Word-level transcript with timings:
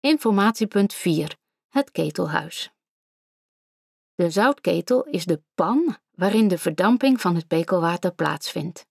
Informatiepunt 0.00 0.94
4. 0.94 1.36
Het 1.68 1.90
ketelhuis. 1.90 2.70
De 4.14 4.30
zoutketel 4.30 5.04
is 5.04 5.24
de 5.24 5.42
pan 5.54 5.96
waarin 6.10 6.48
de 6.48 6.58
verdamping 6.58 7.20
van 7.20 7.34
het 7.34 7.46
pekelwater 7.46 8.14
plaatsvindt. 8.14 8.86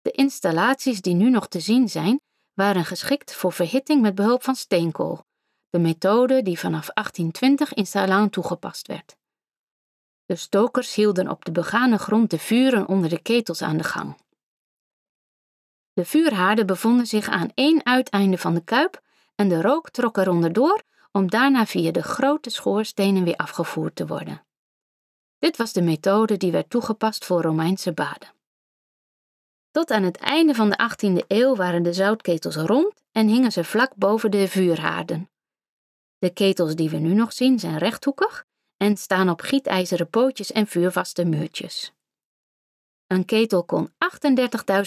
De 0.00 0.10
installaties 0.10 1.00
die 1.00 1.14
nu 1.14 1.30
nog 1.30 1.48
te 1.48 1.60
zien 1.60 1.88
zijn, 1.88 2.20
waren 2.54 2.84
geschikt 2.84 3.34
voor 3.34 3.52
verhitting 3.52 4.02
met 4.02 4.14
behulp 4.14 4.42
van 4.42 4.54
steenkool, 4.54 5.24
de 5.70 5.78
methode 5.78 6.42
die 6.42 6.58
vanaf 6.58 6.86
1820 6.86 7.74
in 7.74 7.86
Salon 7.86 8.30
toegepast 8.30 8.86
werd. 8.86 9.16
De 10.24 10.36
stokers 10.36 10.94
hielden 10.94 11.28
op 11.28 11.44
de 11.44 11.52
begane 11.52 11.98
grond 11.98 12.30
de 12.30 12.38
vuren 12.38 12.88
onder 12.88 13.10
de 13.10 13.22
ketels 13.22 13.62
aan 13.62 13.76
de 13.76 13.84
gang. 13.84 14.16
De 15.92 16.04
vuurhaarden 16.04 16.66
bevonden 16.66 17.06
zich 17.06 17.28
aan 17.28 17.50
één 17.54 17.86
uiteinde 17.86 18.38
van 18.38 18.54
de 18.54 18.64
kuip 18.64 19.06
en 19.40 19.48
de 19.48 19.62
rook 19.62 19.90
trok 19.90 20.16
er 20.16 20.28
onderdoor 20.28 20.82
om 21.12 21.30
daarna 21.30 21.66
via 21.66 21.90
de 21.90 22.02
grote 22.02 22.50
schoorstenen 22.50 23.24
weer 23.24 23.36
afgevoerd 23.36 23.96
te 23.96 24.06
worden. 24.06 24.44
Dit 25.38 25.56
was 25.56 25.72
de 25.72 25.82
methode 25.82 26.36
die 26.36 26.52
werd 26.52 26.70
toegepast 26.70 27.24
voor 27.24 27.42
Romeinse 27.42 27.92
baden. 27.92 28.28
Tot 29.70 29.90
aan 29.90 30.02
het 30.02 30.16
einde 30.16 30.54
van 30.54 30.70
de 30.70 30.90
18e 30.90 31.26
eeuw 31.26 31.56
waren 31.56 31.82
de 31.82 31.92
zoutketels 31.92 32.56
rond 32.56 33.02
en 33.12 33.28
hingen 33.28 33.52
ze 33.52 33.64
vlak 33.64 33.94
boven 33.96 34.30
de 34.30 34.48
vuurhaarden. 34.48 35.30
De 36.18 36.30
ketels 36.30 36.74
die 36.74 36.90
we 36.90 36.96
nu 36.96 37.14
nog 37.14 37.32
zien 37.32 37.58
zijn 37.58 37.78
rechthoekig 37.78 38.44
en 38.76 38.96
staan 38.96 39.28
op 39.28 39.40
gietijzeren 39.40 40.10
pootjes 40.10 40.52
en 40.52 40.66
vuurvaste 40.66 41.24
muurtjes. 41.24 41.92
Een 43.06 43.24
ketel 43.24 43.64
kon 43.64 43.90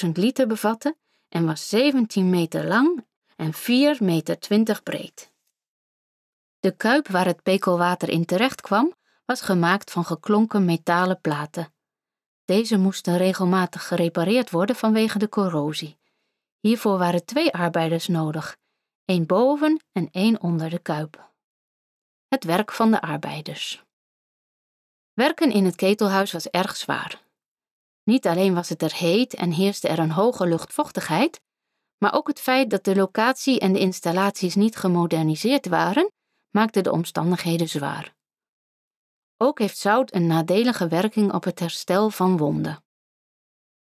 38.000 0.03 0.09
liter 0.11 0.47
bevatten 0.47 0.97
en 1.29 1.45
was 1.45 1.69
17 1.69 2.29
meter 2.29 2.65
lang 2.67 3.05
en 3.41 3.53
4,20 3.53 3.99
meter 3.99 4.81
breed. 4.83 5.31
De 6.59 6.75
kuip 6.75 7.07
waar 7.07 7.25
het 7.25 7.43
pekelwater 7.43 8.09
in 8.09 8.25
terecht 8.25 8.61
kwam, 8.61 8.93
was 9.25 9.41
gemaakt 9.41 9.91
van 9.91 10.05
geklonken 10.05 10.65
metalen 10.65 11.21
platen. 11.21 11.73
Deze 12.45 12.77
moesten 12.77 13.17
regelmatig 13.17 13.87
gerepareerd 13.87 14.49
worden 14.49 14.75
vanwege 14.75 15.17
de 15.17 15.29
corrosie. 15.29 15.97
Hiervoor 16.59 16.97
waren 16.97 17.25
twee 17.25 17.53
arbeiders 17.53 18.07
nodig, 18.07 18.57
één 19.05 19.25
boven 19.25 19.83
en 19.91 20.09
één 20.11 20.41
onder 20.41 20.69
de 20.69 20.79
kuip. 20.79 21.29
Het 22.27 22.43
werk 22.43 22.71
van 22.71 22.91
de 22.91 23.01
arbeiders. 23.01 23.83
Werken 25.13 25.51
in 25.51 25.65
het 25.65 25.75
ketelhuis 25.75 26.31
was 26.31 26.49
erg 26.49 26.75
zwaar. 26.75 27.21
Niet 28.03 28.27
alleen 28.27 28.53
was 28.53 28.69
het 28.69 28.81
er 28.81 28.93
heet 28.93 29.33
en 29.33 29.51
heerste 29.51 29.87
er 29.87 29.99
een 29.99 30.11
hoge 30.11 30.47
luchtvochtigheid, 30.47 31.41
maar 32.01 32.13
ook 32.13 32.27
het 32.27 32.39
feit 32.39 32.69
dat 32.69 32.83
de 32.83 32.95
locatie 32.95 33.59
en 33.59 33.73
de 33.73 33.79
installaties 33.79 34.55
niet 34.55 34.75
gemoderniseerd 34.75 35.67
waren, 35.67 36.11
maakte 36.49 36.81
de 36.81 36.91
omstandigheden 36.91 37.69
zwaar. 37.69 38.15
Ook 39.37 39.59
heeft 39.59 39.77
zout 39.77 40.13
een 40.13 40.27
nadelige 40.27 40.87
werking 40.87 41.33
op 41.33 41.43
het 41.43 41.59
herstel 41.59 42.09
van 42.09 42.37
wonden. 42.37 42.83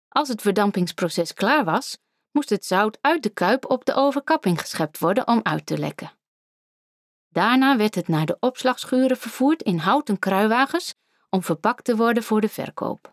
Als 0.09 0.27
het 0.27 0.41
verdampingsproces 0.41 1.33
klaar 1.33 1.63
was, 1.63 1.97
moest 2.31 2.49
het 2.49 2.65
zout 2.65 2.97
uit 3.01 3.23
de 3.23 3.29
kuip 3.29 3.69
op 3.69 3.85
de 3.85 3.93
overkapping 3.93 4.59
geschept 4.59 4.99
worden 4.99 5.27
om 5.27 5.39
uit 5.43 5.65
te 5.65 5.77
lekken. 5.77 6.11
Daarna 7.29 7.77
werd 7.77 7.95
het 7.95 8.07
naar 8.07 8.25
de 8.25 8.37
opslagschuren 8.39 9.17
vervoerd 9.17 9.61
in 9.61 9.77
houten 9.77 10.19
kruiwagens 10.19 10.95
om 11.29 11.43
verpakt 11.43 11.83
te 11.85 11.95
worden 11.95 12.23
voor 12.23 12.41
de 12.41 12.49
verkoop. 12.49 13.12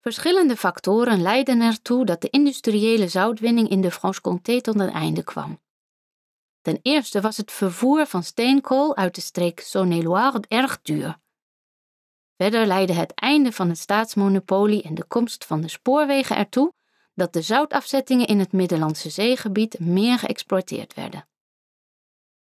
Verschillende 0.00 0.56
factoren 0.56 1.22
leidden 1.22 1.60
ertoe 1.60 2.04
dat 2.04 2.20
de 2.20 2.30
industriële 2.30 3.08
zoutwinning 3.08 3.68
in 3.68 3.80
de 3.80 3.90
Franche-Comté 3.90 4.60
tot 4.60 4.80
een 4.80 4.90
einde 4.90 5.24
kwam. 5.24 5.60
Ten 6.60 6.78
eerste 6.82 7.20
was 7.20 7.36
het 7.36 7.52
vervoer 7.52 8.06
van 8.06 8.22
steenkool 8.22 8.96
uit 8.96 9.14
de 9.14 9.20
streek 9.20 9.60
Saône-et-Loire 9.60 10.42
erg 10.48 10.82
duur. 10.82 11.18
Verder 12.36 12.66
leidde 12.66 12.92
het 12.92 13.14
einde 13.14 13.52
van 13.52 13.68
het 13.68 13.78
staatsmonopolie 13.78 14.82
en 14.82 14.94
de 14.94 15.04
komst 15.04 15.44
van 15.44 15.60
de 15.60 15.68
spoorwegen 15.68 16.36
ertoe 16.36 16.72
dat 17.14 17.32
de 17.32 17.42
zoutafzettingen 17.42 18.26
in 18.26 18.38
het 18.38 18.52
Middellandse 18.52 19.10
zeegebied 19.10 19.78
meer 19.78 20.18
geëxploiteerd 20.18 20.94
werden. 20.94 21.28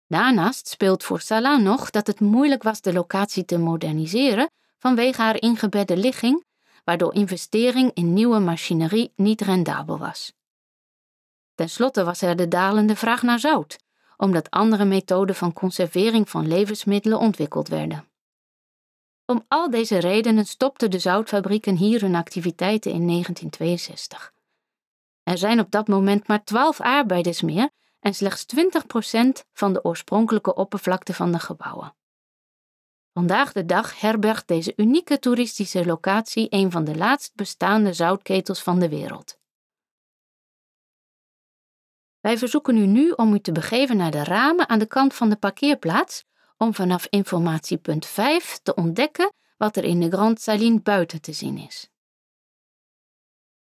Daarnaast 0.07 0.67
speelt 0.67 1.03
voor 1.03 1.19
Salah 1.19 1.61
nog 1.61 1.89
dat 1.89 2.07
het 2.07 2.19
moeilijk 2.19 2.63
was 2.63 2.81
de 2.81 2.93
locatie 2.93 3.45
te 3.45 3.57
moderniseren 3.57 4.51
vanwege 4.77 5.21
haar 5.21 5.41
ingebedde 5.41 5.97
ligging, 5.97 6.45
waardoor 6.83 7.13
investering 7.13 7.91
in 7.93 8.13
nieuwe 8.13 8.39
machinerie 8.39 9.11
niet 9.15 9.41
rendabel 9.41 9.97
was. 9.97 10.33
Ten 11.55 11.69
slotte 11.69 12.03
was 12.03 12.21
er 12.21 12.35
de 12.35 12.47
dalende 12.47 12.95
vraag 12.95 13.21
naar 13.21 13.39
zout, 13.39 13.77
omdat 14.17 14.51
andere 14.51 14.85
methoden 14.85 15.35
van 15.35 15.53
conservering 15.53 16.29
van 16.29 16.47
levensmiddelen 16.47 17.19
ontwikkeld 17.19 17.67
werden. 17.67 18.07
Om 19.25 19.45
al 19.47 19.69
deze 19.69 19.97
redenen 19.97 20.45
stopten 20.45 20.91
de 20.91 20.99
zoutfabrieken 20.99 21.75
hier 21.75 22.01
hun 22.01 22.15
activiteiten 22.15 22.91
in 22.91 23.07
1962. 23.07 24.33
Er 25.23 25.37
zijn 25.37 25.59
op 25.59 25.71
dat 25.71 25.87
moment 25.87 26.27
maar 26.27 26.43
12 26.43 26.81
arbeiders 26.81 27.41
meer 27.41 27.69
en 27.99 28.13
slechts 28.13 28.45
20% 28.55 29.45
van 29.53 29.73
de 29.73 29.83
oorspronkelijke 29.83 30.55
oppervlakte 30.55 31.13
van 31.13 31.31
de 31.31 31.39
gebouwen. 31.39 31.95
Vandaag 33.13 33.51
de 33.51 33.65
dag 33.65 33.99
herbergt 33.99 34.47
deze 34.47 34.73
unieke 34.75 35.19
toeristische 35.19 35.85
locatie 35.85 36.47
een 36.49 36.71
van 36.71 36.83
de 36.83 36.95
laatst 36.95 37.35
bestaande 37.35 37.93
zoutketels 37.93 38.61
van 38.61 38.79
de 38.79 38.89
wereld. 38.89 39.37
Wij 42.19 42.37
verzoeken 42.37 42.77
u 42.77 42.85
nu 42.85 43.11
om 43.11 43.33
u 43.33 43.39
te 43.39 43.51
begeven 43.51 43.97
naar 43.97 44.11
de 44.11 44.23
ramen 44.23 44.69
aan 44.69 44.79
de 44.79 44.85
kant 44.85 45.13
van 45.13 45.29
de 45.29 45.35
parkeerplaats 45.35 46.25
om 46.57 46.73
vanaf 46.73 47.07
informatiepunt 47.09 48.05
5 48.05 48.59
te 48.63 48.75
ontdekken 48.75 49.33
wat 49.57 49.77
er 49.77 49.83
in 49.83 49.99
de 49.99 50.09
Grand 50.09 50.41
Saline 50.41 50.79
buiten 50.79 51.21
te 51.21 51.33
zien 51.33 51.57
is. 51.57 51.92